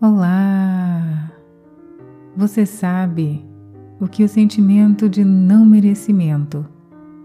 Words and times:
Olá! 0.00 1.32
Você 2.36 2.64
sabe 2.64 3.44
o 3.98 4.06
que 4.06 4.22
o 4.22 4.28
sentimento 4.28 5.08
de 5.08 5.24
não 5.24 5.66
merecimento 5.66 6.64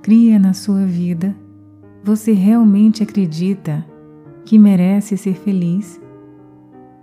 cria 0.02 0.40
na 0.40 0.54
sua 0.54 0.84
vida? 0.84 1.36
Você 2.04 2.32
realmente 2.32 3.04
acredita 3.04 3.86
que 4.44 4.58
merece 4.58 5.16
ser 5.18 5.36
feliz? 5.36 6.02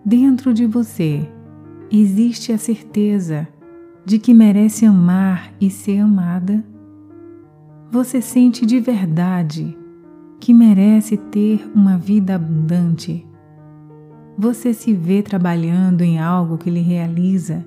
Dentro 0.04 0.52
de 0.52 0.66
você 0.66 1.30
existe 1.88 2.52
a 2.52 2.58
certeza 2.58 3.46
de 4.04 4.18
que 4.18 4.34
merece 4.34 4.84
amar 4.84 5.54
e 5.60 5.70
ser 5.70 6.00
amada? 6.00 6.64
Você 7.92 8.20
sente 8.20 8.66
de 8.66 8.80
verdade 8.80 9.78
que 10.40 10.52
merece 10.52 11.16
ter 11.16 11.64
uma 11.72 11.96
vida 11.96 12.34
abundante? 12.34 13.29
Você 14.42 14.72
se 14.72 14.94
vê 14.94 15.22
trabalhando 15.22 16.00
em 16.00 16.18
algo 16.18 16.56
que 16.56 16.70
lhe 16.70 16.80
realiza 16.80 17.62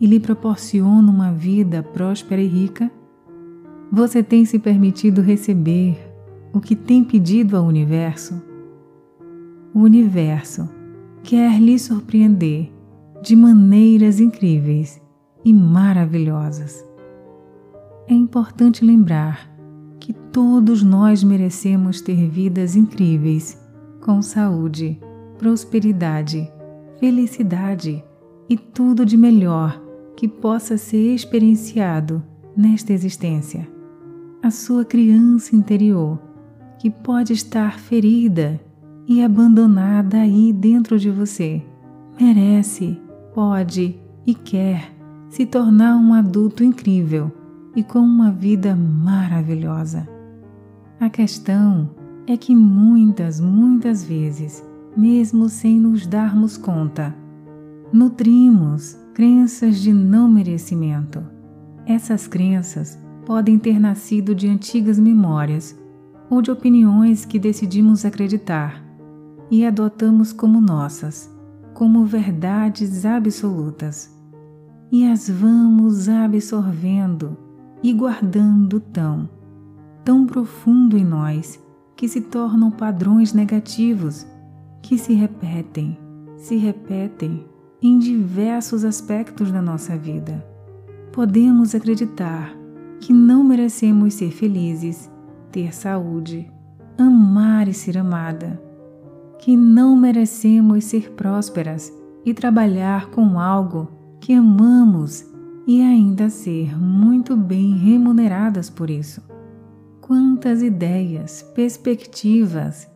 e 0.00 0.04
lhe 0.04 0.18
proporciona 0.18 1.08
uma 1.08 1.30
vida 1.30 1.80
próspera 1.80 2.42
e 2.42 2.46
rica? 2.48 2.90
Você 3.92 4.20
tem 4.20 4.44
se 4.44 4.58
permitido 4.58 5.22
receber 5.22 5.96
o 6.52 6.60
que 6.60 6.74
tem 6.74 7.04
pedido 7.04 7.56
ao 7.56 7.64
universo? 7.64 8.42
O 9.72 9.78
universo 9.78 10.68
quer 11.22 11.60
lhe 11.60 11.78
surpreender 11.78 12.68
de 13.22 13.36
maneiras 13.36 14.18
incríveis 14.18 15.00
e 15.44 15.54
maravilhosas. 15.54 16.84
É 18.08 18.12
importante 18.12 18.84
lembrar 18.84 19.48
que 20.00 20.12
todos 20.12 20.82
nós 20.82 21.22
merecemos 21.22 22.00
ter 22.00 22.28
vidas 22.28 22.74
incríveis, 22.74 23.56
com 24.00 24.20
saúde, 24.20 24.98
prosperidade, 25.38 26.50
felicidade 26.98 28.04
e 28.48 28.56
tudo 28.56 29.06
de 29.06 29.16
melhor 29.16 29.80
que 30.16 30.26
possa 30.26 30.76
ser 30.76 31.14
experienciado 31.14 32.22
nesta 32.56 32.92
existência. 32.92 33.68
A 34.42 34.50
sua 34.50 34.84
criança 34.84 35.54
interior, 35.54 36.18
que 36.78 36.90
pode 36.90 37.32
estar 37.32 37.78
ferida 37.78 38.60
e 39.06 39.22
abandonada 39.22 40.18
aí 40.18 40.52
dentro 40.52 40.98
de 40.98 41.10
você, 41.10 41.62
merece, 42.20 43.00
pode 43.32 43.98
e 44.26 44.34
quer 44.34 44.92
se 45.28 45.46
tornar 45.46 45.96
um 45.96 46.12
adulto 46.12 46.64
incrível 46.64 47.30
e 47.76 47.82
com 47.82 48.00
uma 48.00 48.32
vida 48.32 48.74
maravilhosa. 48.74 50.08
A 50.98 51.08
questão 51.08 51.90
é 52.26 52.36
que 52.36 52.54
muitas, 52.54 53.40
muitas 53.40 54.04
vezes 54.04 54.67
mesmo 54.98 55.48
sem 55.48 55.78
nos 55.78 56.08
darmos 56.08 56.56
conta. 56.56 57.14
Nutrimos 57.92 58.98
crenças 59.14 59.78
de 59.78 59.92
não 59.92 60.28
merecimento. 60.28 61.22
Essas 61.86 62.26
crenças 62.26 62.98
podem 63.24 63.60
ter 63.60 63.78
nascido 63.78 64.34
de 64.34 64.48
antigas 64.48 64.98
memórias 64.98 65.78
ou 66.28 66.42
de 66.42 66.50
opiniões 66.50 67.24
que 67.24 67.38
decidimos 67.38 68.04
acreditar 68.04 68.84
e 69.48 69.64
adotamos 69.64 70.32
como 70.32 70.60
nossas, 70.60 71.32
como 71.72 72.04
verdades 72.04 73.06
absolutas. 73.06 74.12
E 74.90 75.06
as 75.06 75.30
vamos 75.30 76.08
absorvendo 76.08 77.36
e 77.84 77.92
guardando 77.92 78.80
tão, 78.80 79.28
tão 80.04 80.26
profundo 80.26 80.98
em 80.98 81.04
nós 81.04 81.62
que 81.94 82.08
se 82.08 82.20
tornam 82.20 82.68
padrões 82.70 83.32
negativos 83.32 84.26
que 84.82 84.98
se 84.98 85.12
repetem, 85.14 85.98
se 86.36 86.56
repetem 86.56 87.44
em 87.80 87.98
diversos 87.98 88.84
aspectos 88.84 89.52
da 89.52 89.62
nossa 89.62 89.96
vida. 89.96 90.44
Podemos 91.12 91.74
acreditar 91.74 92.56
que 93.00 93.12
não 93.12 93.44
merecemos 93.44 94.14
ser 94.14 94.30
felizes, 94.30 95.10
ter 95.52 95.74
saúde, 95.74 96.50
amar 96.98 97.68
e 97.68 97.74
ser 97.74 97.96
amada, 97.96 98.60
que 99.38 99.56
não 99.56 99.96
merecemos 99.96 100.84
ser 100.84 101.12
prósperas 101.12 101.92
e 102.24 102.34
trabalhar 102.34 103.10
com 103.10 103.38
algo 103.38 103.88
que 104.20 104.32
amamos 104.32 105.24
e 105.66 105.80
ainda 105.80 106.28
ser 106.28 106.76
muito 106.76 107.36
bem 107.36 107.76
remuneradas 107.76 108.68
por 108.68 108.90
isso. 108.90 109.22
Quantas 110.00 110.62
ideias, 110.62 111.42
perspectivas 111.54 112.88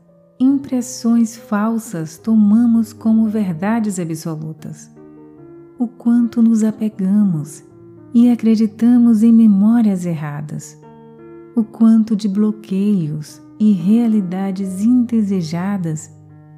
impressões 0.42 1.36
falsas 1.36 2.18
tomamos 2.18 2.92
como 2.92 3.28
verdades 3.28 3.98
absolutas. 3.98 4.90
O 5.78 5.86
quanto 5.86 6.42
nos 6.42 6.62
apegamos 6.62 7.64
e 8.14 8.30
acreditamos 8.30 9.22
em 9.22 9.32
memórias 9.32 10.04
erradas. 10.04 10.78
O 11.54 11.64
quanto 11.64 12.16
de 12.16 12.28
bloqueios 12.28 13.40
e 13.58 13.72
realidades 13.72 14.82
indesejadas 14.82 16.10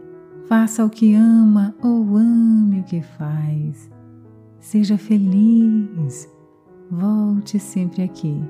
Faça 0.47 0.85
o 0.85 0.89
que 0.89 1.13
ama 1.13 1.75
ou 1.83 2.17
ame 2.17 2.79
o 2.79 2.83
que 2.83 3.01
faz. 3.01 3.91
Seja 4.59 4.97
feliz. 4.97 6.27
Volte 6.89 7.59
sempre 7.59 8.03
aqui 8.03 8.41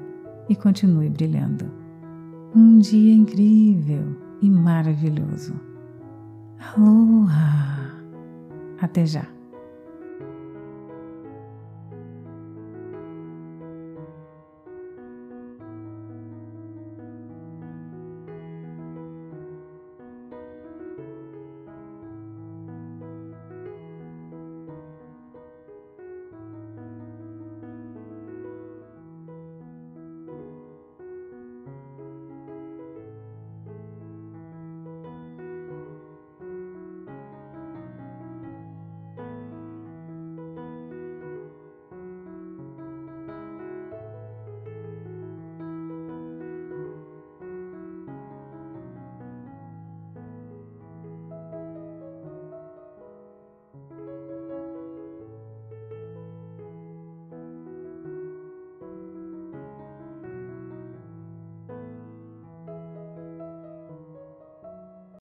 e 0.48 0.56
continue 0.56 1.10
brilhando. 1.10 1.70
Um 2.56 2.80
dia 2.80 3.14
incrível 3.14 4.16
e 4.42 4.50
maravilhoso. 4.50 5.54
Aloha! 6.60 7.92
Até 8.80 9.06
já! 9.06 9.37